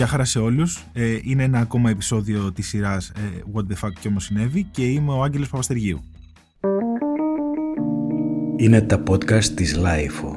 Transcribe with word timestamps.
Γεια 0.00 0.08
χαρά 0.08 0.24
σε 0.24 0.38
όλους. 0.38 0.84
Ε, 0.92 1.18
είναι 1.22 1.42
ένα 1.42 1.58
ακόμα 1.58 1.90
επεισόδιο 1.90 2.52
της 2.52 2.68
σειράς 2.68 3.08
ε, 3.08 3.20
What 3.54 3.60
the 3.60 3.86
fuck 3.86 3.92
και 4.00 4.08
όμως 4.08 4.24
συνέβη 4.24 4.62
και 4.62 4.84
είμαι 4.84 5.12
ο 5.12 5.22
Άγγελος 5.22 5.48
Παπαστεργίου. 5.48 6.00
Είναι 8.56 8.80
τα 8.80 9.02
podcast 9.10 9.44
της 9.44 9.78
Lifeo. 9.78 10.34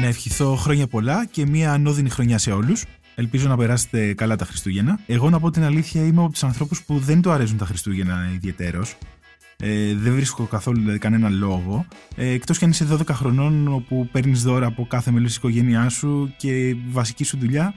Να 0.00 0.06
ευχηθώ 0.06 0.54
χρόνια 0.54 0.86
πολλά 0.86 1.26
και 1.26 1.46
μια 1.46 1.72
ανώδυνη 1.72 2.08
χρονιά 2.08 2.38
σε 2.38 2.50
όλους. 2.50 2.84
Ελπίζω 3.14 3.48
να 3.48 3.56
περάσετε 3.56 4.14
καλά 4.14 4.36
τα 4.36 4.44
Χριστούγεννα. 4.44 4.98
Εγώ 5.06 5.30
να 5.30 5.40
πω 5.40 5.50
την 5.50 5.62
αλήθεια 5.62 6.06
είμαι 6.06 6.22
από 6.22 6.32
τους 6.32 6.44
ανθρώπους 6.44 6.82
που 6.82 6.98
δεν 6.98 7.22
του 7.22 7.30
αρέσουν 7.30 7.56
τα 7.56 7.64
Χριστούγεννα 7.64 8.30
ιδιαίτερω. 8.34 8.84
Ε, 9.64 9.94
δεν 9.94 10.14
βρίσκω 10.14 10.44
καθόλου 10.44 10.80
δηλαδή, 10.80 10.98
κανένα 10.98 11.28
λόγο. 11.28 11.86
Ε, 12.16 12.28
Εκτός 12.28 12.58
κι 12.58 12.64
αν 12.64 12.70
είσαι 12.70 12.86
12 12.90 13.06
χρονών, 13.08 13.68
όπου 13.68 14.08
παίρνεις 14.12 14.42
δώρα 14.42 14.66
από 14.66 14.86
κάθε 14.86 15.10
μέλος 15.10 15.28
της 15.28 15.36
οικογένειάς 15.36 15.92
σου 15.92 16.34
και 16.36 16.68
η 16.68 16.82
βασική 16.90 17.24
σου 17.24 17.38
δουλειά 17.38 17.74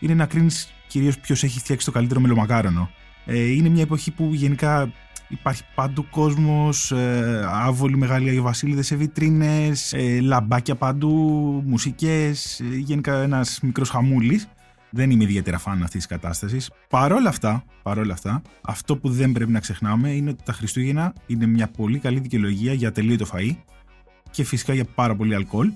είναι 0.00 0.14
να 0.14 0.26
κρίνεις 0.26 0.74
κυρίως 0.86 1.18
ποιος 1.18 1.42
έχει 1.42 1.58
φτιάξει 1.58 1.86
το 1.86 1.92
καλύτερο 1.92 2.20
μελομακάρονο. 2.20 2.90
Ε, 3.26 3.52
είναι 3.52 3.68
μια 3.68 3.82
εποχή 3.82 4.10
που 4.10 4.30
γενικά 4.32 4.92
υπάρχει 5.28 5.62
παντού 5.74 6.06
κόσμος, 6.10 6.92
ε, 6.92 7.44
άβολοι 7.52 7.96
μεγάλοι 7.96 8.40
Βασίλειδε 8.40 8.82
σε 8.82 8.96
βιτρίνε, 8.96 9.72
ε, 9.90 10.20
λαμπάκια 10.20 10.74
παντού, 10.74 11.12
μουσικές, 11.66 12.60
ε, 12.60 12.76
γενικά 12.76 13.22
ένας 13.22 13.58
μικρός 13.62 13.88
χαμούλης. 13.88 14.48
Δεν 14.90 15.10
είμαι 15.10 15.24
ιδιαίτερα 15.24 15.58
φαν 15.58 15.82
αυτής 15.82 15.90
της 15.90 16.06
κατάστασης. 16.06 16.70
Παρόλα 16.88 17.28
αυτά, 17.28 17.64
παρόλα 17.82 18.12
αυτά, 18.12 18.42
αυτό 18.60 18.96
που 18.96 19.08
δεν 19.08 19.32
πρέπει 19.32 19.52
να 19.52 19.60
ξεχνάμε 19.60 20.10
είναι 20.10 20.30
ότι 20.30 20.42
τα 20.44 20.52
Χριστούγεννα 20.52 21.12
είναι 21.26 21.46
μια 21.46 21.68
πολύ 21.68 21.98
καλή 21.98 22.20
δικαιολογία 22.20 22.72
για 22.72 22.92
τελείωτο 22.92 23.26
φαΐ 23.32 23.56
και 24.30 24.44
φυσικά 24.44 24.74
για 24.74 24.84
πάρα 24.84 25.16
πολύ 25.16 25.34
αλκοόλ. 25.34 25.72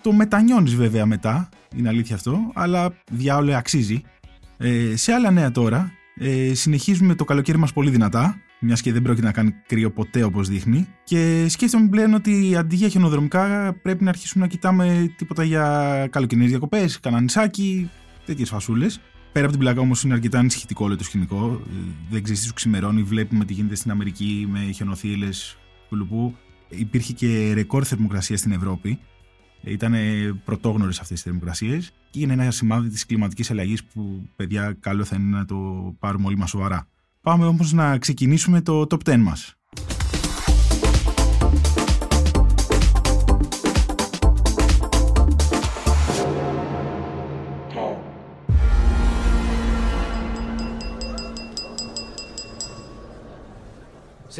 Το 0.00 0.12
μετανιώνεις 0.12 0.74
βέβαια 0.74 1.06
μετά, 1.06 1.48
είναι 1.76 1.88
αλήθεια 1.88 2.14
αυτό, 2.14 2.38
αλλά 2.54 2.92
διάολο 3.10 3.56
αξίζει. 3.56 4.02
Ε, 4.58 4.96
σε 4.96 5.12
άλλα 5.12 5.30
νέα 5.30 5.50
τώρα, 5.50 5.92
ε, 6.16 6.54
συνεχίζουμε 6.54 7.14
το 7.14 7.24
καλοκαίρι 7.24 7.58
μας 7.58 7.72
πολύ 7.72 7.90
δυνατά, 7.90 8.36
μιας 8.60 8.80
και 8.80 8.92
δεν 8.92 9.02
πρόκειται 9.02 9.26
να 9.26 9.32
κάνει 9.32 9.54
κρύο 9.66 9.90
ποτέ 9.90 10.22
όπως 10.22 10.48
δείχνει. 10.48 10.88
Και 11.04 11.46
σκέφτομαι 11.48 11.88
πλέον 11.88 12.14
ότι 12.14 12.56
αντί 12.56 12.76
για 12.76 12.88
χιονοδρομικά 12.88 13.72
πρέπει 13.82 14.04
να 14.04 14.10
αρχίσουμε 14.10 14.44
να 14.44 14.50
κοιτάμε 14.50 15.14
τίποτα 15.16 15.44
για 15.44 16.06
καλοκαιρινές 16.10 16.50
διακοπές, 16.50 17.00
κανανισάκι, 17.00 17.90
τέτοιες 18.26 18.48
φασούλες. 18.48 19.00
Πέρα 19.32 19.44
από 19.46 19.56
την 19.56 19.64
πλάκα 19.64 19.80
όμως 19.80 20.02
είναι 20.02 20.14
αρκετά 20.14 20.38
ανησυχητικό 20.38 20.84
όλο 20.84 20.96
το 20.96 21.04
σκηνικό. 21.04 21.62
Δεν 22.10 22.22
ξέρεις 22.22 22.40
τι 22.40 22.46
σου 22.46 22.54
ξημερώνει. 22.54 23.02
Βλέπουμε 23.02 23.44
τι 23.44 23.52
γίνεται 23.52 23.74
στην 23.74 23.90
Αμερική 23.90 24.46
με 24.50 24.58
χιονοθύελε 24.58 25.28
κουλουπού. 25.88 26.36
Υπήρχε 26.68 27.12
και 27.12 27.52
ρεκόρ 27.54 27.84
θερμοκρασίας 27.86 28.38
στην 28.38 28.52
Ευρώπη. 28.52 28.98
Ήταν 29.60 29.94
πρωτόγνωρες 30.44 31.00
αυτές 31.00 31.18
τι 31.18 31.24
θερμοκρασίες 31.24 31.92
και 32.10 32.20
είναι 32.20 32.32
ένα 32.32 32.50
σημάδι 32.50 32.88
της 32.88 33.06
κλιματικής 33.06 33.50
αλλαγής 33.50 33.84
που, 33.84 34.28
παιδιά, 34.36 34.76
καλό 34.80 35.04
θα 35.04 35.16
είναι 35.16 35.36
να 35.36 35.44
το 35.44 35.56
πάρουμε 35.98 36.26
όλοι 36.26 36.36
μας 36.36 36.50
σοβαρά. 36.50 36.88
Πάμε 37.20 37.44
όμως 37.44 37.72
να 37.72 37.98
ξεκινήσουμε 37.98 38.60
το 38.60 38.86
top 38.90 38.98
10 39.04 39.16
μας. 39.18 39.55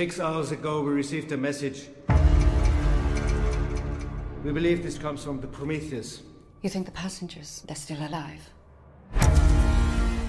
Six 0.05 0.21
hours 0.21 0.51
ago, 0.59 0.73
we 0.87 0.91
received 1.03 1.31
a 1.33 1.41
message. 1.49 1.79
We 4.45 4.51
believe 4.59 4.79
this 4.89 4.99
comes 5.05 5.21
from 5.27 5.37
the 5.45 5.51
Prometheus. 5.59 6.09
You 6.65 6.71
think 6.75 6.85
the 6.91 6.97
passengers, 7.05 7.49
they're 7.67 7.83
still 7.87 8.01
alive? 8.09 8.43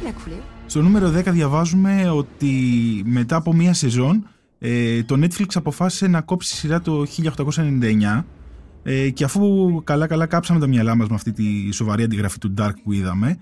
Il 0.02 0.08
a 0.08 0.14
coulé. 0.14 0.42
Στο 0.66 0.82
νούμερο 0.82 1.14
10 1.18 1.24
διαβάζουμε 1.32 2.10
ότι 2.10 2.52
μετά 3.06 3.36
από 3.36 3.54
μία 3.54 3.74
σεζόν 3.74 4.28
ε, 4.60 5.04
το 5.04 5.16
Netflix 5.20 5.48
αποφάσισε 5.54 6.08
να 6.08 6.22
κόψει 6.22 6.52
τη 6.52 6.58
σειρά 6.58 6.82
το 6.82 7.06
1899 7.46 8.24
ε, 8.84 9.10
και 9.10 9.24
αφού 9.24 9.42
καλά 9.84 10.08
καλά 10.08 10.26
κάψαμε 10.26 10.60
τα 10.60 10.68
μυαλά 10.68 10.96
μας 10.96 11.08
με 11.08 11.16
αυτή 11.16 11.32
τη 11.32 11.72
σοβαρή 11.72 12.04
αντιγραφή 12.04 12.38
του 12.38 12.54
Dark 12.58 12.74
που 12.84 12.92
είδαμε 12.92 13.38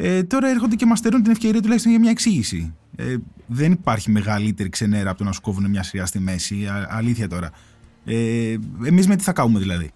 ε, 0.00 0.22
τώρα 0.22 0.48
έρχονται 0.48 0.74
και 0.74 0.86
μας 0.86 0.98
στερούν 0.98 1.22
την 1.22 1.30
ευκαιρία 1.30 1.62
τουλάχιστον 1.62 1.90
για 1.90 2.00
μια 2.00 2.10
εξήγηση. 2.10 2.74
Ε, 2.96 3.16
δεν 3.46 3.72
υπάρχει 3.72 4.10
μεγαλύτερη 4.10 4.68
ξενέρα 4.68 5.10
από 5.10 5.18
το 5.18 5.24
να 5.24 5.32
σου 5.32 5.40
κόβουν 5.40 5.70
μια 5.70 5.82
σειρά 5.82 6.06
στη 6.06 6.18
μέση, 6.18 6.66
α, 6.66 6.88
αλήθεια 6.90 7.28
τώρα. 7.28 7.50
Ε, 8.04 8.56
εμείς 8.84 9.06
με 9.06 9.16
τι 9.16 9.22
θα 9.22 9.32
κάνουμε 9.32 9.58
δηλαδή; 9.58 9.90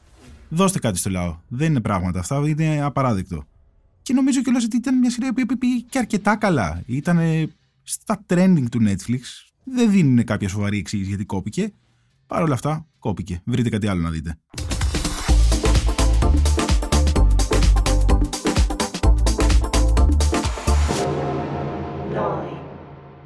Δώστε 0.49 0.79
κάτι 0.79 0.99
στο 0.99 1.11
λαό. 1.11 1.37
Δεν 1.49 1.71
είναι 1.71 1.81
πράγματα 1.81 2.19
αυτά, 2.19 2.43
είναι 2.47 2.83
απαράδεκτο. 2.83 3.45
Και 4.03 4.13
νομίζω 4.13 4.43
κιόλας 4.43 4.65
ότι 4.65 4.77
ήταν 4.77 4.99
μια 4.99 5.11
σειρά 5.11 5.33
που 5.33 5.59
πήγε 5.59 5.85
και 5.91 5.99
αρκετά 5.99 6.37
καλά. 6.37 6.83
Ήταν 6.87 7.19
στα 7.83 8.25
trending 8.27 8.65
του 8.71 8.81
Netflix. 8.83 9.21
Δεν 9.65 9.91
δίνουν 9.91 10.25
κάποια 10.25 10.49
σοβαρή 10.49 10.79
εξήγηση 10.79 11.09
γιατί 11.09 11.25
κόπηκε. 11.25 11.73
Παρ' 12.27 12.43
όλα 12.43 12.55
αυτά, 12.55 12.87
κόπηκε. 12.99 13.41
Βρείτε 13.45 13.69
κάτι 13.69 13.87
άλλο 13.87 14.01
να 14.01 14.11
δείτε. 14.11 14.39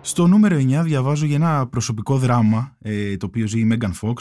Στο 0.07 0.27
νούμερο 0.27 0.57
9 0.57 0.81
διαβάζω 0.85 1.27
για 1.27 1.37
ένα 1.37 1.67
προσωπικό 1.67 2.19
δράμα 2.19 2.77
ε, 2.81 3.17
το 3.17 3.27
οποίο 3.27 3.47
ζει 3.47 3.61
η 3.61 3.69
Megan 3.73 3.91
Fox 4.01 4.15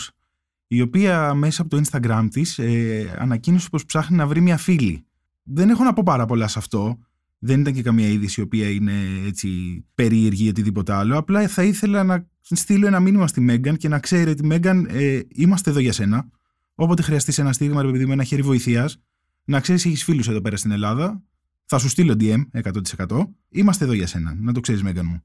η 0.68 0.81
οποία 0.81 1.34
μέσα 1.34 1.62
από 1.62 1.69
το 1.69 1.81
Instagram 1.84 2.28
της 2.31 2.59
ε, 2.59 3.16
ανακοίνωσε 3.18 3.69
πως 3.69 3.85
ψάχνει 3.85 4.18
να 4.18 4.28
βρει 4.28 4.41
μια 4.41 4.57
φίλη. 4.57 5.06
Δεν 5.44 5.69
έχω 5.69 5.84
να 5.84 5.94
πω 5.94 6.01
πάρα 6.06 6.25
πολλά 6.25 6.47
σε 6.47 6.59
αυτό. 6.59 7.00
Δεν 7.40 7.59
ήταν 7.59 7.74
και 7.74 7.81
καμία 7.81 8.07
είδηση 8.07 8.40
η 8.40 8.44
οποία 8.44 8.69
είναι 8.69 8.94
έτσι 9.25 9.50
περίεργη 9.95 10.45
ή 10.45 10.50
οτιδήποτε 10.50 10.94
άλλο. 10.94 11.18
Απλά 11.18 11.47
θα 11.47 11.63
ήθελα 11.63 12.03
να 12.03 12.28
στείλω 12.41 12.88
ένα 12.88 13.00
μήνυμα 13.00 13.28
στη 13.28 13.41
Μέγκαν 13.41 13.78
και 13.78 13.88
να 13.88 14.00
ξέρει 14.00 14.29
ότι 14.29 14.45
Μέγκαν 14.45 14.88
ε, 14.90 15.19
είμαστε 15.34 15.69
εδώ 15.69 15.79
για 15.79 15.91
σένα. 15.91 16.29
Όποτε 16.75 17.01
χρειαστείς 17.01 17.38
ένα 17.38 17.53
στίγμα, 17.53 17.81
ρε 17.81 17.91
παιδί 17.91 18.06
με 18.06 18.13
ένα 18.13 18.24
χέρι 18.24 18.41
βοηθείας, 18.41 18.97
να 19.44 19.59
ξέρεις 19.59 19.85
έχεις 19.85 20.03
φίλους 20.03 20.28
εδώ 20.28 20.41
πέρα 20.41 20.57
στην 20.57 20.72
Ελλάδα. 20.72 21.24
Θα 21.66 21.78
σου 21.78 21.90
στείλω 21.90 22.16
DM 22.19 22.62
100%. 23.07 23.28
Είμαστε 23.50 23.84
εδώ 23.84 23.94
για 23.94 24.07
σένα. 24.07 24.35
Να 24.40 24.53
το 24.53 24.59
ξέρεις, 24.59 24.84
Μέγκαν 24.84 25.06
μου. 25.06 25.24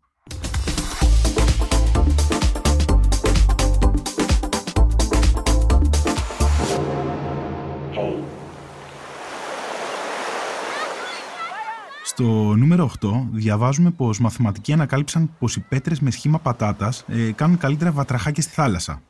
Στο 12.20 12.54
νούμερο 12.56 12.90
8 13.00 13.08
διαβάζουμε 13.32 13.90
πως 13.90 14.20
μαθηματικοί 14.20 14.72
ανακάλυψαν 14.72 15.30
πως 15.38 15.56
οι 15.56 15.60
πέτρες 15.60 16.00
με 16.00 16.10
σχήμα 16.10 16.38
πατάτας 16.38 17.04
ε, 17.08 17.32
κάνουν 17.32 17.58
καλύτερα 17.58 17.92
βατραχάκια 17.92 18.42
στη 18.42 18.52
θάλασσα. 18.52 19.02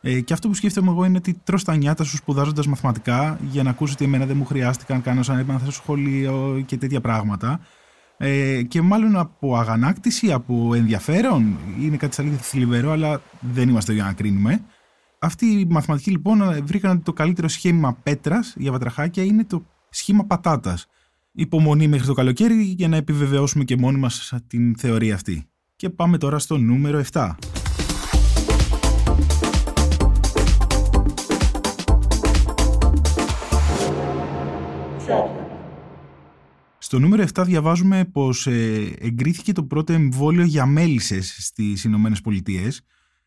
Ε, 0.00 0.20
και 0.20 0.32
αυτό 0.32 0.48
που 0.48 0.54
σκέφτομαι 0.54 0.90
εγώ 0.90 1.04
είναι 1.04 1.16
ότι 1.16 1.40
τρως 1.44 1.64
τα 1.64 1.76
νιάτα 1.76 2.04
σου 2.04 2.16
σπουδάζοντας 2.16 2.66
μαθηματικά 2.66 3.38
για 3.50 3.62
να 3.62 3.70
ακούσει 3.70 3.92
ότι 3.92 4.04
εμένα 4.04 4.26
δεν 4.26 4.36
μου 4.36 4.44
χρειάστηκαν, 4.44 5.02
κάνω 5.02 5.22
σαν 5.22 5.38
έπαιρνα 5.38 5.60
στο 5.60 5.70
σχολείο 5.70 6.62
και 6.66 6.76
τέτοια 6.76 7.00
πράγματα. 7.00 7.60
Ε, 8.16 8.62
και 8.62 8.80
μάλλον 8.80 9.16
από 9.16 9.56
αγανάκτηση, 9.56 10.32
από 10.32 10.74
ενδιαφέρον, 10.74 11.58
είναι 11.80 11.96
κάτι 11.96 12.14
σαν 12.14 12.24
λίγο 12.24 12.36
θλιβερό, 12.36 12.90
αλλά 12.90 13.22
δεν 13.40 13.68
είμαστε 13.68 13.92
για 13.92 14.04
να 14.04 14.12
κρίνουμε. 14.12 14.64
Αυτοί 15.18 15.46
οι 15.46 15.66
μαθηματικοί 15.70 16.10
λοιπόν 16.10 16.64
βρήκαν 16.64 16.90
ότι 16.90 17.02
το 17.02 17.12
καλύτερο 17.12 17.48
σχήμα 17.48 17.96
πέτρας 18.02 18.54
για 18.56 18.72
βατραχάκια 18.72 19.24
είναι 19.24 19.44
το 19.44 19.64
σχήμα 19.90 20.24
πατάτας 20.24 20.88
υπομονή 21.32 21.88
μέχρι 21.88 22.06
το 22.06 22.12
καλοκαίρι 22.12 22.62
για 22.62 22.88
να 22.88 22.96
επιβεβαιώσουμε 22.96 23.64
και 23.64 23.76
μόνοι 23.76 23.98
μας 23.98 24.32
την 24.46 24.76
θεωρία 24.76 25.14
αυτή. 25.14 25.44
Και 25.76 25.90
πάμε 25.90 26.18
τώρα 26.18 26.38
στο 26.38 26.58
νούμερο 26.58 27.02
7. 27.12 27.30
Στο 36.78 36.98
νούμερο 36.98 37.24
7 37.34 37.42
διαβάζουμε 37.46 38.04
πως 38.04 38.46
ε, 38.46 38.94
εγκρίθηκε 38.98 39.52
το 39.52 39.64
πρώτο 39.64 39.92
εμβόλιο 39.92 40.44
για 40.44 40.66
μέλισσες 40.66 41.36
στις 41.38 41.84
Ηνωμένες 41.84 42.20
Πολιτείες. 42.20 42.82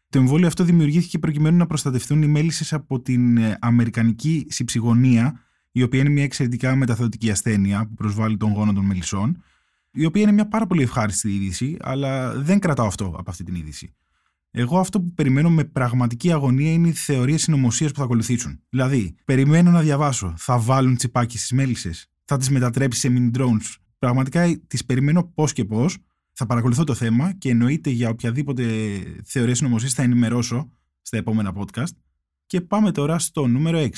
Το 0.10 0.20
εμβόλιο 0.20 0.48
αυτό 0.48 0.64
δημιουργήθηκε 0.64 1.20
προκειμένου 1.20 1.58
να 1.58 1.66
προστατευτούν 1.66 2.22
οι 2.22 2.28
μέλισσες 2.28 2.74
από 2.74 3.02
την 3.02 3.38
ε, 3.38 3.58
αμερικανική 3.62 4.48
συψυγωνία 4.50 5.40
η 5.76 5.84
οποία 5.84 6.00
είναι 6.00 6.10
μια 6.10 6.24
εξαιρετικά 6.24 6.76
μεταθεωτική 6.76 7.32
ασθένεια 7.32 7.86
που 7.88 7.94
προσβάλλει 7.94 8.38
τον 8.38 8.54
γόνο 8.54 8.74
των 8.74 8.86
μελισσών, 8.86 9.44
η 9.92 10.06
οποία 10.06 10.22
είναι 10.22 10.32
μια 10.32 10.48
πάρα 10.48 10.68
πολύ 10.68 10.82
ευχάριστη 10.82 11.36
είδηση, 11.36 11.78
αλλά 11.82 12.34
δεν 12.34 12.60
κρατάω 12.60 12.88
αυτό 12.88 13.06
από 13.18 13.30
αυτή 13.30 13.44
την 13.44 13.56
είδηση. 13.56 13.94
Εγώ 14.52 14.80
αυτό 14.80 15.02
που 15.02 15.14
περιμένω 15.14 15.50
με 15.50 15.64
πραγματική 15.64 16.32
αγωνία 16.32 16.72
είναι 16.72 16.88
οι 16.88 16.92
θεωρίες 16.92 17.42
συνωμοσίας 17.42 17.92
που 17.92 17.98
θα 17.98 18.04
ακολουθήσουν. 18.04 18.60
Δηλαδή, 18.70 19.16
περιμένω 19.26 19.72
να 19.72 19.82
διαβάσω, 19.82 20.34
θα 20.38 20.60
βάλουν 20.60 20.96
τσιπάκι 20.96 21.38
στις 21.38 21.52
μέλισσες, 21.52 22.10
θα 22.26 22.38
τις 22.38 22.50
μετατρέψει 22.50 23.00
σε 23.00 23.10
mini 23.12 23.38
drones. 23.38 23.76
Πραγματικά 24.00 24.60
τις 24.68 24.86
περιμένω 24.86 25.24
πώς 25.24 25.54
και 25.54 25.66
πώς. 25.66 25.98
Θα 26.34 26.46
παρακολουθώ 26.46 26.84
το 26.84 26.94
θέμα 26.94 27.34
και 27.34 27.50
εννοείται 27.50 27.90
για 27.90 28.10
οποιαδήποτε 28.10 28.64
θεωρία 29.24 29.56
συνωμοσίας 29.56 29.94
θα 29.94 30.04
ενημερώσω 30.04 30.70
στα 31.02 31.18
επόμενα 31.18 31.54
podcast. 31.56 31.94
Και 32.46 32.62
πάμε 32.62 32.92
τώρα 32.92 33.20
στο 33.20 33.48
νούμερο 33.48 33.78
6. 33.78 33.90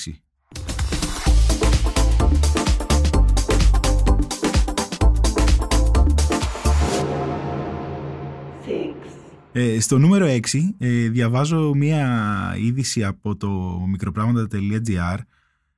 Ε, 9.57 9.79
στο 9.79 9.97
νούμερο 9.97 10.25
6 10.27 10.39
ε, 10.77 11.09
διαβάζω 11.09 11.73
μία 11.73 12.55
είδηση 12.57 13.03
από 13.03 13.35
το 13.35 13.49
μικροπράγματα.gr 13.87 15.17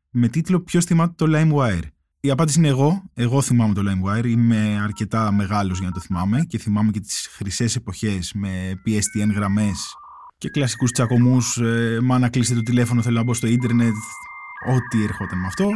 με 0.10 0.28
τίτλο 0.28 0.60
«Ποιος 0.60 0.86
θυμάται 0.86 1.14
το 1.16 1.26
LimeWire». 1.30 1.84
Η 2.20 2.30
απάντηση 2.30 2.60
είναι 2.60 2.68
εγώ. 2.68 3.04
Εγώ 3.14 3.42
θυμάμαι 3.42 3.74
το 3.74 3.82
LimeWire. 3.86 4.26
Είμαι 4.26 4.80
αρκετά 4.84 5.32
μεγάλος 5.32 5.78
για 5.78 5.88
να 5.88 5.94
το 5.94 6.00
θυμάμαι 6.00 6.46
και 6.48 6.58
θυμάμαι 6.58 6.92
και 6.92 7.00
τις 7.00 7.28
χρυσές 7.32 7.76
εποχές 7.76 8.34
με 8.34 8.82
PSTN 8.86 9.34
γραμμές 9.36 9.94
και 10.38 10.50
κλασικούς 10.50 10.92
τσακωμούς. 10.92 11.58
Ε, 11.58 12.00
μα 12.04 12.20
να 12.20 12.30
κλείσετε 12.30 12.56
το 12.56 12.64
τηλέφωνο, 12.64 13.02
θέλω 13.02 13.18
να 13.18 13.24
μπω 13.24 13.34
στο 13.34 13.48
ίντερνετ. 13.48 13.96
Ό,τι 14.68 15.04
ερχόταν 15.04 15.40
με 15.40 15.48
αυτό. 15.48 15.70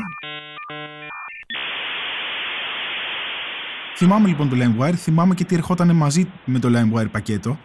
Θυμάμαι 3.96 4.28
λοιπόν 4.28 4.50
το 4.50 4.56
LimeWire, 4.60 4.96
θυμάμαι 4.96 5.34
και 5.34 5.44
τι 5.44 5.56
ερχόταν 5.56 5.96
μαζί 5.96 6.32
με 6.46 6.60
το 6.60 6.70
LimeWire 6.72 7.12
πακέτο. 7.12 7.58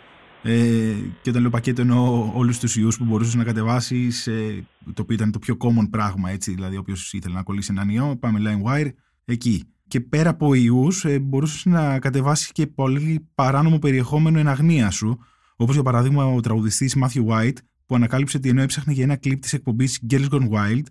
Ε, 0.48 0.94
και 1.22 1.30
όταν 1.30 1.42
λέω 1.42 1.50
πακέτο 1.50 1.80
εννοώ 1.80 2.32
όλους 2.34 2.58
τους 2.58 2.76
ιούς 2.76 2.98
που 2.98 3.04
μπορούσες 3.04 3.34
να 3.34 3.44
κατεβάσεις, 3.44 4.26
ε, 4.26 4.64
το 4.94 5.02
οποίο 5.02 5.14
ήταν 5.14 5.30
το 5.30 5.38
πιο 5.38 5.56
common 5.58 5.88
πράγμα, 5.90 6.30
έτσι. 6.30 6.54
Δηλαδή, 6.54 6.76
όποιος 6.76 7.12
ήθελε 7.12 7.34
να 7.34 7.42
κολλήσει 7.42 7.72
έναν 7.72 7.88
ιό, 7.88 8.16
πάμε 8.16 8.40
LimeWire, 8.42 8.92
εκεί. 9.24 9.64
Και 9.88 10.00
πέρα 10.00 10.30
από 10.30 10.54
ιούς, 10.54 11.04
ε, 11.04 11.18
μπορούσες 11.18 11.64
να 11.64 11.98
κατεβάσεις 11.98 12.52
και 12.52 12.66
πολύ 12.66 13.28
παράνομο 13.34 13.78
περιεχόμενο 13.78 14.38
εν 14.38 14.48
αγνοία 14.48 14.90
σου. 14.90 15.18
Όπως 15.56 15.74
για 15.74 15.84
παράδειγμα 15.84 16.24
ο 16.26 16.40
τραγουδιστής 16.40 16.96
Matthew 17.00 17.26
White, 17.26 17.56
που 17.86 17.94
ανακάλυψε 17.94 18.36
ότι 18.36 18.48
ενώ 18.48 18.62
έψαχνε 18.62 18.92
για 18.92 19.04
ένα 19.04 19.16
κλιπ 19.16 19.40
της 19.40 19.52
εκπομπής 19.52 20.00
Girls 20.10 20.28
Gone 20.30 20.48
Wild, 20.50 20.82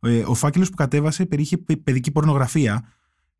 ε, 0.00 0.22
ο 0.26 0.34
φάκελος 0.34 0.70
που 0.70 0.76
κατέβασε 0.76 1.26
περιείχε 1.26 1.56
παιδική 1.84 2.10
πορνογραφία, 2.10 2.88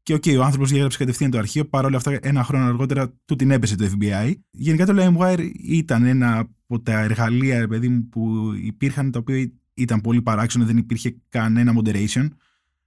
και 0.05 0.15
OK, 0.15 0.23
okay, 0.27 0.39
ο 0.39 0.43
άνθρωπος 0.43 0.71
διέγραψε 0.71 0.99
κατευθείαν 0.99 1.31
το 1.31 1.39
αρχείο. 1.39 1.65
Παρ' 1.65 1.85
όλα 1.85 1.97
αυτά, 1.97 2.19
ένα 2.23 2.45
χρόνο 2.45 2.65
αργότερα 2.65 3.13
του 3.25 3.37
την 3.37 3.51
έπεσε 3.51 3.77
το 3.77 3.91
FBI. 3.99 4.33
Γενικά 4.51 4.87
το 4.87 4.95
LimeWire 4.97 5.51
ήταν 5.55 6.05
ένα 6.05 6.39
από 6.39 6.81
τα 6.81 7.01
εργαλεία 7.01 7.69
παιδί 7.69 7.89
μου, 7.89 8.09
που 8.09 8.53
υπήρχαν, 8.63 9.11
τα 9.11 9.19
οποία 9.19 9.53
ήταν 9.75 10.01
πολύ 10.01 10.23
παράξενο, 10.23 10.65
δεν 10.65 10.77
υπήρχε 10.77 11.17
κανένα 11.29 11.73
moderation. 11.77 12.29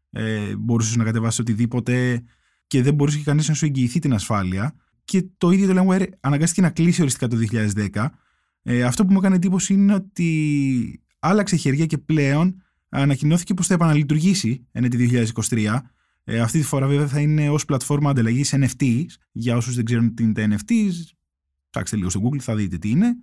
Ε, 0.10 0.56
μπορούσες 0.56 0.96
να 0.96 1.04
κατεβάσεις 1.04 1.40
οτιδήποτε 1.40 2.24
και 2.68 2.82
δεν 2.82 2.94
μπορούσε 2.94 3.22
κανείς 3.24 3.48
να 3.48 3.54
σου 3.54 3.66
εγγυηθεί 3.66 4.00
την 4.00 4.14
ασφάλεια. 4.14 4.76
Και 5.04 5.26
το 5.38 5.52
ίδιο 5.52 5.74
το 5.74 5.82
LimeWire 5.82 6.08
αναγκάστηκε 6.20 6.62
να 6.62 6.70
κλείσει 6.70 7.02
οριστικά 7.02 7.28
το 7.28 7.38
2010. 7.94 8.06
Ε, 8.64 8.84
αυτό 8.84 9.06
που 9.06 9.12
μου 9.12 9.18
έκανε 9.18 9.36
εντύπωση 9.36 9.74
είναι 9.74 9.94
ότι 9.94 11.02
άλλαξε 11.20 11.56
χέρια 11.56 11.86
και 11.86 11.98
πλέον 11.98 12.62
ανακοινώθηκε 12.90 13.54
πως 13.54 13.68
θα 13.68 13.74
επαναλειτουργήσει 13.74 14.68
εν 14.72 14.88
2023 14.92 15.80
ε, 16.30 16.40
αυτή 16.40 16.60
τη 16.60 16.66
φορά 16.66 16.88
βέβαια 16.88 17.08
θα 17.08 17.20
είναι 17.20 17.50
ως 17.50 17.66
πλατφόρμα 17.66 18.10
ανταλλαγής 18.10 18.54
NFTs. 18.56 19.06
Για 19.32 19.56
όσους 19.56 19.76
δεν 19.76 19.86
ξέρουν 19.86 20.14
τι 20.14 20.24
είναι 20.24 20.34
τα 20.34 20.48
NFTs, 20.50 20.92
ψάξτε 21.70 21.96
λίγο 21.96 22.10
στο 22.10 22.22
Google, 22.24 22.40
θα 22.40 22.56
δείτε 22.56 22.78
τι 22.78 22.90
είναι. 22.90 23.16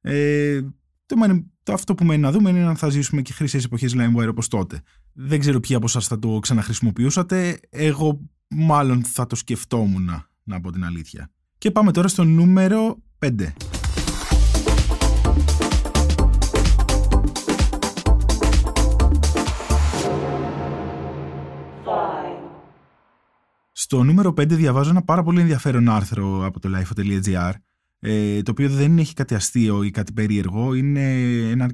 Ε, 0.00 0.60
το, 1.06 1.16
το, 1.62 1.72
αυτό 1.72 1.94
που 1.94 2.04
μένει 2.04 2.20
να 2.20 2.32
δούμε 2.32 2.50
είναι 2.50 2.64
αν 2.64 2.76
θα 2.76 2.88
ζήσουμε 2.88 3.22
και 3.22 3.32
χρήσιες 3.32 3.64
εποχές 3.64 3.94
LimeWire 3.96 4.28
όπως 4.28 4.48
τότε. 4.48 4.82
Δεν 5.12 5.40
ξέρω 5.40 5.60
ποιοι 5.60 5.76
από 5.76 5.86
εσάς 5.86 6.06
θα 6.06 6.18
το 6.18 6.38
ξαναχρησιμοποιούσατε. 6.38 7.60
Εγώ 7.70 8.20
μάλλον 8.48 9.04
θα 9.04 9.26
το 9.26 9.36
σκεφτόμουν, 9.36 10.10
να 10.42 10.60
πω 10.60 10.70
την 10.70 10.84
αλήθεια. 10.84 11.30
Και 11.58 11.70
πάμε 11.70 11.92
τώρα 11.92 12.08
στο 12.08 12.24
νούμερο 12.24 13.02
5. 13.18 13.30
Στο 23.92 24.02
νούμερο 24.02 24.30
5 24.30 24.48
διαβάζω 24.48 24.90
ένα 24.90 25.02
πάρα 25.02 25.22
πολύ 25.22 25.40
ενδιαφέρον 25.40 25.88
άρθρο 25.88 26.44
από 26.44 26.60
το 26.60 26.68
lifeo.gr 26.74 27.52
ε, 28.00 28.42
το 28.42 28.50
οποίο 28.50 28.68
δεν 28.68 28.98
έχει 28.98 29.14
κάτι 29.14 29.34
αστείο 29.34 29.82
ή 29.82 29.90
κάτι 29.90 30.12
περίεργο. 30.12 30.74
Είναι 30.74 31.14
ένα, 31.50 31.70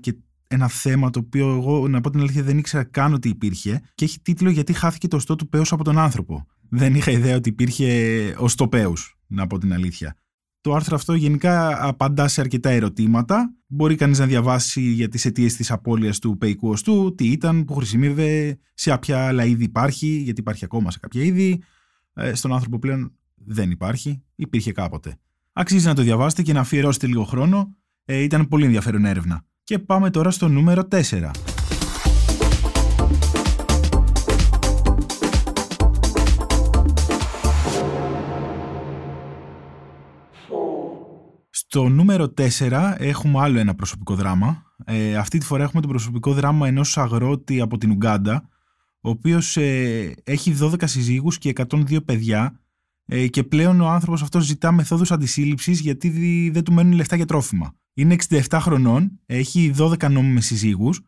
ένα 0.49 0.69
θέμα 0.69 1.11
το 1.11 1.19
οποίο 1.19 1.49
εγώ, 1.49 1.89
να 1.89 2.01
πω 2.01 2.11
την 2.11 2.21
αλήθεια, 2.21 2.43
δεν 2.43 2.59
ήξερα 2.59 2.85
καν 2.85 3.13
ότι 3.13 3.29
υπήρχε 3.29 3.81
και 3.95 4.05
έχει 4.05 4.21
τίτλο 4.21 4.51
«Γιατί 4.51 4.73
χάθηκε 4.73 5.09
το 5.09 5.17
οστό 5.17 5.37
του 5.37 5.49
πέους 5.49 5.73
από 5.73 5.85
τον 5.85 5.99
άνθρωπο». 5.99 6.47
Δεν 6.69 6.95
είχα 6.95 7.11
ιδέα 7.11 7.37
ότι 7.37 7.49
υπήρχε 7.49 8.35
οστό 8.39 8.69
πέους, 8.69 9.19
να 9.27 9.47
πω 9.47 9.59
την 9.59 9.73
αλήθεια. 9.73 10.17
Το 10.61 10.75
άρθρο 10.75 10.97
αυτό 10.97 11.15
γενικά 11.15 11.87
απαντά 11.87 12.29
σε 12.29 12.41
αρκετά 12.41 12.71
ερωτήματα. 12.71 13.55
Μπορεί 13.67 13.95
κανείς 13.95 14.19
να 14.19 14.27
διαβάσει 14.27 14.81
για 14.81 15.09
τις 15.09 15.25
αιτίες 15.25 15.57
της 15.57 15.71
απώλειας 15.71 16.19
του 16.19 16.37
πεϊκού 16.39 16.69
οστού, 16.69 17.15
τι 17.15 17.27
ήταν, 17.27 17.65
που 17.65 17.75
χρησιμεύε, 17.75 18.59
σε 18.75 18.99
ποια 18.99 19.27
άλλα 19.27 19.45
είδη 19.45 19.65
υπάρχει, 19.65 20.07
γιατί 20.07 20.41
υπάρχει 20.41 20.65
ακόμα 20.65 20.91
σε 20.91 20.99
κάποια 20.99 21.23
είδη, 21.23 21.51
ε, 21.53 21.67
στον 22.33 22.53
άνθρωπο 22.53 22.79
πλέον 22.79 23.13
δεν 23.35 23.71
υπάρχει, 23.71 24.23
υπήρχε 24.35 24.73
κάποτε. 24.73 25.19
Αξίζει 25.53 25.87
να 25.87 25.95
το 25.95 26.03
διαβάσετε 26.03 26.43
και 26.43 26.53
να 26.53 26.61
αφιερώσετε 26.61 27.07
λίγο 27.07 27.25
χρόνο, 27.25 27.77
ε, 28.05 28.23
ήταν 28.23 28.49
πολύ 28.49 28.65
ενδιαφέρον 28.65 29.05
έρευνα. 29.05 29.45
Και 29.65 29.79
πάμε 29.79 30.11
τώρα 30.11 30.31
στο 30.31 30.49
νούμερο 30.49 30.89
4. 30.91 31.31
Στο 41.51 41.89
νούμερο 41.89 42.35
4 42.59 42.95
έχουμε 42.99 43.41
άλλο 43.41 43.59
ένα 43.59 43.75
προσωπικό 43.75 44.15
δράμα. 44.15 44.63
Ε, 44.85 45.17
αυτή 45.17 45.39
τη 45.39 45.47
φορά 45.47 45.63
έχουμε 45.63 45.83
το 45.83 45.89
προσωπικό 45.89 46.33
δράμα 46.33 46.67
ενός 46.69 46.99
αγρότη 46.99 47.61
από 47.61 47.79
την 47.79 47.91
Ουγκάντα, 47.91 48.49
ο 49.07 49.11
οποίος 49.11 49.57
ε, 49.57 50.15
έχει 50.25 50.57
12 50.61 50.75
συζύγους 50.85 51.39
και 51.39 51.53
102 51.69 52.05
παιδιά 52.05 52.61
ε, 53.07 53.27
και 53.27 53.45
πλέον 53.45 53.81
ο 53.81 53.89
άνθρωπος 53.89 54.23
αυτός 54.23 54.45
ζητά 54.45 54.73
μεθόδους 54.73 55.11
αντισύλληψης 55.11 55.81
γιατί 55.81 56.51
δεν 56.53 56.65
του 56.65 56.73
μένουν 56.73 56.93
λεφτά 56.93 57.17
για 57.17 57.25
τρόφιμα. 57.25 57.75
Είναι 57.95 58.17
67 58.29 58.41
χρονών, 58.61 59.21
έχει 59.27 59.75
12 59.79 60.11
νόμιμες 60.11 60.47
συζύγους, 60.47 61.01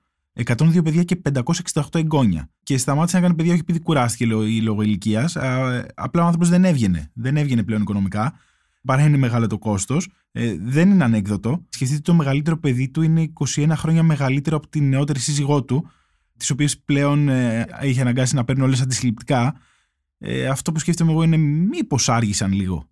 102 0.44 0.84
παιδιά 0.84 1.02
και 1.02 1.20
568 1.72 1.82
εγγόνια. 1.92 2.50
Και 2.62 2.78
σταμάτησε 2.78 3.16
να 3.16 3.22
κάνει 3.22 3.34
παιδιά 3.34 3.52
όχι 3.52 3.60
επειδή 3.60 3.80
κουράστηκε 3.80 4.34
ή 4.34 4.60
λόγω 4.60 4.82
ηλικίας. 4.82 5.36
Απλά 5.94 6.22
ο 6.22 6.24
άνθρωπος 6.24 6.48
δεν 6.48 6.64
έβγαινε. 6.64 7.10
Δεν 7.14 7.36
έβγαινε 7.36 7.62
πλέον 7.62 7.80
οικονομικά. 7.82 8.34
Παρά 8.84 9.02
είναι 9.02 9.16
μεγάλο 9.16 9.46
το 9.46 9.58
κόστος. 9.58 10.08
Ε, 10.32 10.56
δεν 10.60 10.90
είναι 10.90 11.04
ανέκδοτο. 11.04 11.64
Σκεφτείτε 11.68 12.00
το 12.00 12.14
μεγαλύτερο 12.14 12.58
παιδί 12.58 12.88
του 12.88 13.02
είναι 13.02 13.32
21 13.56 13.72
χρόνια 13.74 14.02
μεγαλύτερο 14.02 14.56
από 14.56 14.68
την 14.68 14.88
νεότερη 14.88 15.18
σύζυγό 15.18 15.64
του 15.64 15.90
τις 16.38 16.50
οποίες 16.50 16.78
πλέον 16.78 17.28
ε, 17.28 17.66
είχε 17.82 18.00
αναγκάσει 18.00 18.34
να 18.34 18.44
παίρνουν 18.44 18.64
όλες 18.64 18.80
αντισυλληπτικά. 18.80 19.54
Ε, 20.18 20.46
αυτό 20.46 20.72
που 20.72 20.78
σκέφτομαι 20.78 21.10
εγώ 21.10 21.22
είναι 21.22 21.36
μήπως 21.36 22.08
άργησαν 22.08 22.52
λίγο. 22.52 22.88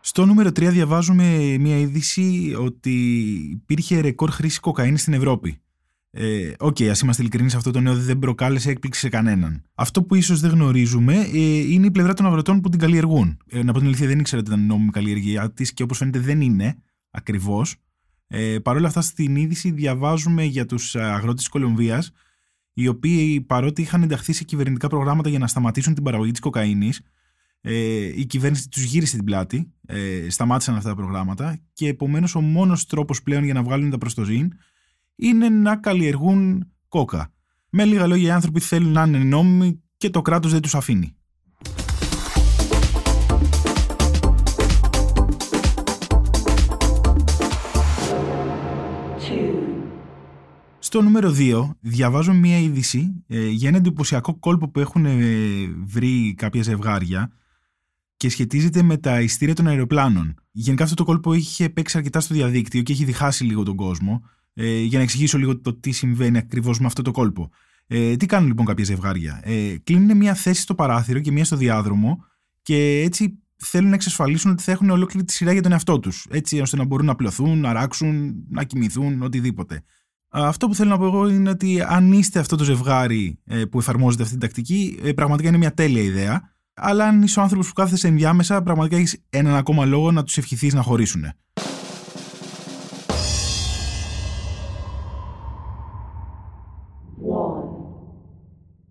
Στο 0.00 0.26
νούμερο 0.26 0.48
3 0.48 0.52
διαβάζουμε 0.52 1.56
μια 1.60 1.78
είδηση 1.78 2.56
ότι 2.58 2.90
υπήρχε 3.50 4.00
ρεκόρ 4.00 4.30
χρήσης 4.30 4.60
κοκαΐνης 4.60 5.00
στην 5.00 5.12
Ευρώπη. 5.12 5.60
Ε, 6.18 6.52
οκ, 6.58 6.80
ε, 6.80 6.84
okay, 6.84 6.88
ας 6.88 7.00
είμαστε 7.00 7.22
ειλικρινείς, 7.22 7.54
αυτό 7.54 7.70
το 7.70 7.80
νέο 7.80 7.94
δεν 7.94 8.18
προκάλεσε 8.18 8.70
έκπληξη 8.70 9.00
σε 9.00 9.08
κανέναν. 9.08 9.62
Αυτό 9.74 10.02
που 10.02 10.14
ίσως 10.14 10.40
δεν 10.40 10.50
γνωρίζουμε 10.50 11.14
ε, 11.14 11.38
είναι 11.72 11.86
η 11.86 11.90
πλευρά 11.90 12.14
των 12.14 12.26
αγροτών 12.26 12.60
που 12.60 12.68
την 12.68 12.78
καλλιεργούν. 12.78 13.38
Ε, 13.50 13.62
να 13.62 13.72
πω 13.72 13.78
την 13.78 13.86
αλήθεια, 13.86 14.06
δεν 14.06 14.18
ήξερα 14.18 14.40
ότι 14.40 14.50
ήταν 14.50 14.66
νόμιμη 14.66 14.90
καλλιεργία 14.90 15.52
της 15.52 15.72
και 15.72 15.82
όπως 15.82 15.98
φαίνεται 15.98 16.18
δεν 16.18 16.40
είναι 16.40 16.76
ακριβώς. 17.10 17.76
Ε, 18.26 18.58
Παρ' 18.58 18.76
όλα 18.76 18.86
αυτά, 18.86 19.00
στην 19.00 19.36
είδηση 19.36 19.70
διαβάζουμε 19.70 20.44
για 20.44 20.66
τους 20.66 20.96
αγρότες 20.96 21.40
της 21.40 21.48
Κολομβίας, 21.48 22.12
οι 22.72 22.88
οποίοι 22.88 23.40
παρότι 23.40 23.82
είχαν 23.82 24.02
ενταχθεί 24.02 24.32
σε 24.32 24.44
κυβερνητικά 24.44 24.88
προγράμματα 24.88 25.28
για 25.28 25.38
να 25.38 25.46
σταματήσουν 25.46 25.94
την 25.94 26.02
παραγωγή 26.02 26.30
της 26.30 26.40
κοκαίνης, 26.40 27.00
ε, 27.60 27.72
η 28.14 28.26
κυβέρνηση 28.26 28.68
τους 28.68 28.82
γύρισε 28.82 29.16
την 29.16 29.24
πλάτη, 29.24 29.72
ε, 29.86 30.30
σταμάτησαν 30.30 30.76
αυτά 30.76 30.88
τα 30.88 30.94
προγράμματα 30.94 31.58
και 31.72 31.88
επομένως 31.88 32.34
ο 32.34 32.40
μόνος 32.40 32.86
τρόπος 32.86 33.22
πλέον 33.22 33.44
για 33.44 33.54
να 33.54 33.62
βγάλουν 33.62 33.90
τα 33.90 33.98
προστοζήν 33.98 34.52
είναι 35.16 35.48
να 35.48 35.76
καλλιεργούν 35.76 36.72
κόκα. 36.88 37.32
Με 37.70 37.84
λίγα 37.84 38.06
λόγια, 38.06 38.28
οι 38.28 38.30
άνθρωποι 38.30 38.60
θέλουν 38.60 38.92
να 38.92 39.02
είναι 39.02 39.18
νόμιμοι 39.18 39.82
και 39.96 40.10
το 40.10 40.22
κράτος 40.22 40.52
δεν 40.52 40.60
τους 40.60 40.74
αφήνει. 40.74 41.16
Στο 50.78 51.02
νούμερο 51.02 51.34
2 51.38 51.70
διαβάζω 51.80 52.32
μία 52.32 52.58
είδηση 52.58 53.24
ε, 53.26 53.48
για 53.48 53.68
ένα 53.68 53.76
εντυπωσιακό 53.76 54.38
κόλπο 54.38 54.68
που 54.68 54.80
έχουν 54.80 55.04
ε, 55.04 55.20
βρει 55.84 56.34
κάποια 56.36 56.62
ζευγάρια 56.62 57.30
και 58.16 58.28
σχετίζεται 58.28 58.82
με 58.82 58.96
τα 58.96 59.20
ειστήρια 59.20 59.54
των 59.54 59.66
αεροπλάνων. 59.66 60.34
Γενικά 60.50 60.84
αυτό 60.84 60.96
το 60.96 61.04
κόλπο 61.04 61.32
είχε 61.34 61.68
παίξει 61.68 61.96
αρκετά 61.96 62.20
στο 62.20 62.34
διαδίκτυο 62.34 62.82
και 62.82 62.92
έχει 62.92 63.04
διχάσει 63.04 63.44
λίγο 63.44 63.62
τον 63.62 63.76
κόσμο 63.76 64.22
ε, 64.58 64.80
για 64.80 64.98
να 64.98 65.04
εξηγήσω 65.04 65.38
λίγο 65.38 65.60
το 65.60 65.74
τι 65.74 65.90
συμβαίνει 65.90 66.38
ακριβώς 66.38 66.80
με 66.80 66.86
αυτό 66.86 67.02
το 67.02 67.10
κόλπο. 67.10 67.50
Ε, 67.86 68.16
τι 68.16 68.26
κάνουν 68.26 68.48
λοιπόν 68.48 68.66
κάποια 68.66 68.84
ζευγάρια; 68.84 69.40
Ε, 69.44 69.74
κλείνουν 69.84 70.16
μια 70.16 70.34
θέση 70.34 70.60
στο 70.60 70.74
παράθυρο 70.74 71.20
και 71.20 71.32
μια 71.32 71.44
στο 71.44 71.56
διάδρομο 71.56 72.24
και 72.62 73.00
έτσι 73.04 73.38
θέλουν 73.56 73.88
να 73.88 73.94
εξασφαλίσουν 73.94 74.50
ότι 74.50 74.62
θα 74.62 74.72
έχουν 74.72 74.90
ολόκληρη 74.90 75.26
τη 75.26 75.32
σειρά 75.32 75.52
για 75.52 75.62
τον 75.62 75.72
εαυτό 75.72 76.00
τους. 76.00 76.26
Έτσι 76.30 76.60
ώστε 76.60 76.76
να 76.76 76.84
μπορούν 76.84 77.06
να 77.06 77.14
πλωθούν, 77.14 77.60
να 77.60 77.72
ράξουν, 77.72 78.34
να 78.48 78.64
κοιμηθούν, 78.64 79.22
οτιδήποτε. 79.22 79.82
Αυτό 80.28 80.68
που 80.68 80.74
θέλω 80.74 80.90
να 80.90 80.98
πω 80.98 81.04
εγώ 81.04 81.28
είναι 81.28 81.50
ότι 81.50 81.82
αν 81.86 82.12
είστε 82.12 82.38
αυτό 82.38 82.56
το 82.56 82.64
ζευγάρι 82.64 83.38
ε, 83.44 83.64
που 83.64 83.78
εφαρμόζεται 83.78 84.22
αυτή 84.22 84.34
την 84.34 84.42
τακτική, 84.42 84.98
ε, 85.02 85.12
πραγματικά 85.12 85.48
είναι 85.48 85.58
μια 85.58 85.74
τέλεια 85.74 86.02
ιδέα. 86.02 86.54
Αλλά 86.74 87.04
αν 87.04 87.22
είσαι 87.22 87.38
ο 87.38 87.42
άνθρωπος 87.42 87.66
που 87.66 87.72
κάθεσαι 87.72 88.08
ενδιάμεσα, 88.08 88.62
πραγματικά 88.62 88.96
έχεις 88.96 89.22
έναν 89.30 89.54
ακόμα 89.54 89.84
λόγο 89.84 90.12
να 90.12 90.22
τους 90.22 90.36
ευχηθείς 90.38 90.74
να 90.74 90.82
χωρίσουν. 90.82 91.24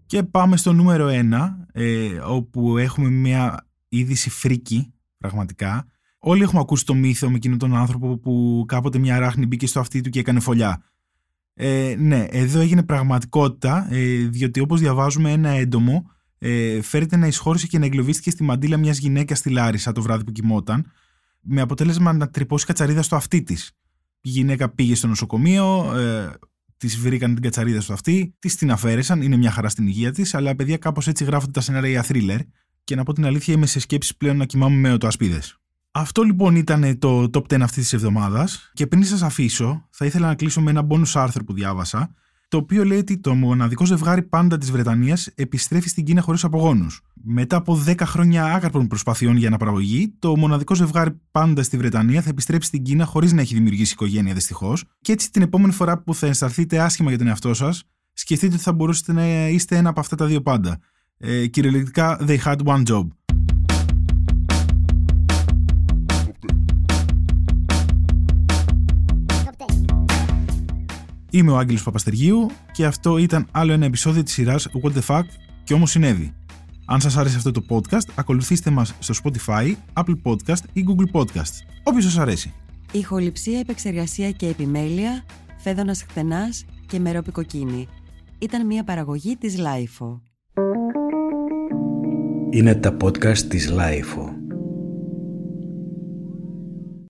Και 0.05 0.23
πάμε 0.23 0.57
στο 0.57 0.73
νούμερο 0.73 1.07
1, 1.07 1.67
ε, 1.71 2.07
όπου 2.25 2.77
έχουμε 2.77 3.09
μια 3.09 3.67
είδηση 3.89 4.29
φρίκη, 4.29 4.93
πραγματικά. 5.17 5.85
Όλοι 6.19 6.43
έχουμε 6.43 6.59
ακούσει 6.59 6.85
το 6.85 6.93
μύθο 6.93 7.29
με 7.29 7.35
εκείνον 7.35 7.57
τον 7.57 7.75
άνθρωπο 7.75 8.17
που 8.17 8.63
κάποτε 8.67 8.97
μια 8.97 9.19
ράχνη 9.19 9.45
μπήκε 9.45 9.67
στο 9.67 9.79
αυτί 9.79 10.01
του 10.01 10.09
και 10.09 10.19
έκανε 10.19 10.39
φωλιά. 10.39 10.83
Ε, 11.53 11.95
ναι, 11.97 12.25
εδώ 12.29 12.59
έγινε 12.59 12.83
πραγματικότητα, 12.83 13.87
ε, 13.89 14.15
διότι 14.15 14.59
όπως 14.59 14.79
διαβάζουμε 14.79 15.31
ένα 15.31 15.49
έντομο 15.49 16.09
ε, 16.37 16.81
φέρεται 16.81 17.17
να 17.17 17.27
εισχώρησε 17.27 17.67
και 17.67 17.79
να 17.79 17.85
εγκλωβίστηκε 17.85 18.29
στη 18.29 18.43
μαντήλα 18.43 18.77
μιας 18.77 18.97
γυναίκας 18.97 19.37
στη 19.37 19.49
Λάρισα 19.49 19.91
το 19.91 20.01
βράδυ 20.01 20.23
που 20.23 20.31
κοιμόταν, 20.31 20.91
με 21.41 21.61
αποτέλεσμα 21.61 22.13
να 22.13 22.29
τρυπώσει 22.29 22.65
κατσαρίδα 22.65 23.01
στο 23.01 23.15
αυτί 23.15 23.43
της. 23.43 23.71
Η 24.21 24.29
γυναίκα 24.29 24.69
πήγε 24.69 24.95
στο 24.95 25.07
νοσοκομείο, 25.07 25.97
ε, 25.97 26.31
τη 26.87 26.97
βρήκαν 26.97 27.33
την 27.33 27.43
κατσαρίδα 27.43 27.81
στο 27.81 27.93
αυτί, 27.93 28.35
τη 28.39 28.55
την 28.55 28.71
αφαίρεσαν, 28.71 29.21
είναι 29.21 29.37
μια 29.37 29.51
χαρά 29.51 29.69
στην 29.69 29.87
υγεία 29.87 30.11
της, 30.11 30.33
αλλά 30.33 30.55
παιδιά 30.55 30.77
κάπως 30.77 31.07
έτσι 31.07 31.23
γράφονται 31.23 31.51
τα 31.51 31.61
σενάρια 31.61 32.05
thriller. 32.07 32.39
Και 32.83 32.95
να 32.95 33.03
πω 33.03 33.13
την 33.13 33.25
αλήθεια, 33.25 33.53
είμαι 33.53 33.65
σε 33.65 33.79
σκέψη 33.79 34.17
πλέον 34.17 34.37
να 34.37 34.45
κοιμάμαι 34.45 34.75
με 34.75 34.93
οτοασπίδες. 34.93 35.57
Αυτό 35.91 36.21
λοιπόν 36.21 36.55
ήταν 36.55 36.99
το 36.99 37.29
top 37.33 37.41
10 37.53 37.59
αυτής 37.61 37.83
της 37.83 37.93
εβδομάδας. 37.93 38.71
Και 38.73 38.87
πριν 38.87 39.03
σας 39.03 39.21
αφήσω, 39.21 39.87
θα 39.89 40.05
ήθελα 40.05 40.27
να 40.27 40.35
κλείσω 40.35 40.61
με 40.61 40.69
ένα 40.69 40.87
bonus 40.89 41.11
άρθρο 41.13 41.43
που 41.43 41.53
διάβασα, 41.53 42.13
το 42.47 42.57
οποίο 42.57 42.85
λέει 42.85 42.97
ότι 42.97 43.17
το 43.17 43.33
μοναδικό 43.33 43.85
ζευγάρι 43.85 44.21
πάντα 44.23 44.57
της 44.57 44.71
Βρετανίας 44.71 45.27
επιστρέφει 45.35 45.89
στην 45.89 46.03
Κίνα 46.03 46.21
χωρίς 46.21 46.43
απογόνους. 46.43 47.01
Μετά 47.13 47.55
από 47.55 47.83
10 47.87 47.95
χρόνια 48.01 48.45
άκαρπων 48.45 48.87
προσπαθειών 48.87 49.37
για 49.37 49.47
αναπαραγωγή, 49.47 50.13
το 50.19 50.37
μοναδικό 50.37 50.75
ζευγάρι 50.75 51.21
πάντα 51.31 51.63
στη 51.63 51.77
Βρετανία 51.77 52.21
θα 52.21 52.29
επιστρέψει 52.29 52.67
στην 52.67 52.83
Κίνα 52.83 53.05
χωρίς 53.05 53.33
να 53.33 53.41
έχει 53.41 53.53
δημιουργήσει 53.53 53.93
οικογένεια 53.93 54.33
δυστυχώς. 54.33 54.83
Και 55.01 55.11
έτσι 55.11 55.31
την 55.31 55.41
επόμενη 55.41 55.73
φορά 55.73 55.97
που 56.01 56.15
θα 56.15 56.27
αισθανθείτε 56.27 56.79
άσχημα 56.79 57.09
για 57.09 57.17
τον 57.17 57.27
εαυτό 57.27 57.53
σας, 57.53 57.83
σκεφτείτε 58.13 58.53
ότι 58.53 58.63
θα 58.63 58.73
μπορούσατε 58.73 59.13
να 59.13 59.47
είστε 59.47 59.77
ένα 59.77 59.89
από 59.89 59.99
αυτά 59.99 60.15
τα 60.15 60.25
δύο 60.25 60.41
πάντα. 60.41 60.79
Ε, 61.17 61.47
κυριολεκτικά, 61.47 62.19
they 62.27 62.37
had 62.37 62.57
one 62.65 62.83
job. 62.83 63.07
Είμαι 71.35 71.51
ο 71.51 71.57
Άγγελος 71.57 71.83
Παπαστεργίου 71.83 72.49
και 72.71 72.85
αυτό 72.85 73.17
ήταν 73.17 73.47
άλλο 73.51 73.71
ένα 73.71 73.85
επεισόδιο 73.85 74.23
της 74.23 74.33
σειράς 74.33 74.67
What 74.83 74.91
the 74.91 75.01
Fuck 75.07 75.23
και 75.63 75.73
όμως 75.73 75.91
συνέβη. 75.91 76.33
Αν 76.85 77.01
σας 77.01 77.17
άρεσε 77.17 77.37
αυτό 77.37 77.51
το 77.51 77.65
podcast, 77.69 78.07
ακολουθήστε 78.15 78.69
μας 78.69 78.95
στο 78.99 79.13
Spotify, 79.23 79.73
Apple 79.93 80.15
Podcast 80.23 80.59
ή 80.73 80.85
Google 80.87 81.19
Podcast. 81.19 81.51
Όποιος 81.83 82.03
σας 82.03 82.17
αρέσει. 82.17 82.53
Ηχοληψία, 82.91 83.59
επεξεργασία 83.59 84.31
και 84.31 84.47
επιμέλεια, 84.47 85.23
φέδωνας 85.57 86.03
χτενάς 86.09 86.65
και 86.87 86.99
μερόπικοκίνη. 86.99 87.87
Ήταν 88.39 88.65
μια 88.65 88.83
παραγωγή 88.83 89.35
της 89.37 89.55
Lifeo. 89.57 90.19
Είναι 92.49 92.75
τα 92.75 92.97
podcast 93.01 93.37
της 93.37 93.71
Lifeo. 93.71 94.34